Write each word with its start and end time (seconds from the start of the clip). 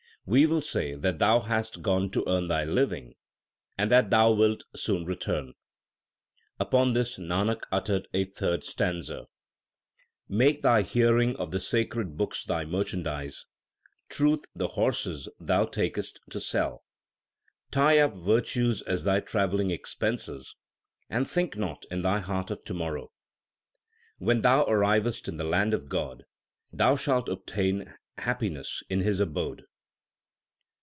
We 0.23 0.45
will 0.45 0.61
say 0.61 0.93
that 0.93 1.17
thou 1.17 1.39
hast 1.39 1.81
gone 1.81 2.11
to 2.11 2.23
earn 2.29 2.47
thy 2.47 2.63
living, 2.63 3.15
and 3.75 3.89
that 3.89 4.11
thou 4.11 4.31
wilt 4.31 4.63
soon 4.75 5.03
return. 5.03 5.53
Upon 6.59 6.93
this 6.93 7.17
Nanak 7.17 7.63
uttered 7.71 8.07
a 8.13 8.25
third 8.25 8.63
stanza: 8.63 9.25
Make 10.29 10.61
thy 10.61 10.83
hearing 10.83 11.35
of 11.37 11.49
the 11.49 11.59
sacred 11.59 12.17
books 12.17 12.45
thy 12.45 12.65
merchandise, 12.65 13.47
truth 14.09 14.41
the 14.55 14.67
horses 14.69 15.27
thou 15.39 15.65
takest 15.65 16.19
to 16.29 16.39
sell; 16.39 16.83
Tie 17.71 17.97
up 17.97 18.13
virtues 18.13 18.83
as 18.83 19.03
thy 19.03 19.21
travelling 19.21 19.71
expenses, 19.71 20.55
and 21.09 21.27
think 21.27 21.57
not 21.57 21.83
in 21.89 22.03
thy 22.03 22.19
heart 22.19 22.51
of 22.51 22.63
to 22.65 22.75
morrow. 22.75 23.11
When 24.19 24.43
thou 24.43 24.65
arrivest 24.65 25.27
in 25.27 25.37
the 25.37 25.43
land 25.43 25.73
of 25.73 25.89
God, 25.89 26.25
thou 26.71 26.95
shalt 26.95 27.27
obtain 27.27 27.91
happiness 28.19 28.83
in 28.87 28.99
His 29.01 29.19
abode. 29.19 29.63